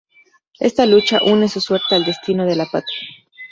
Esta 0.59 0.87
lucha 0.87 1.19
une 1.23 1.47
su 1.47 1.61
suerte 1.61 1.93
al 1.93 2.05
destino 2.05 2.43
de 2.47 2.55
la 2.55 2.65
"Patria". 2.65 3.07